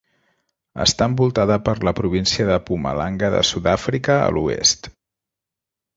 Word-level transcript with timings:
Està 0.85 1.07
envoltada 1.11 1.57
per 1.67 1.75
la 1.89 1.93
província 2.01 2.47
de 2.49 2.57
Mpumalanga 2.63 3.29
de 3.39 3.45
Sud-àfrica 3.53 4.17
a 4.23 4.35
l'oest. 4.39 4.91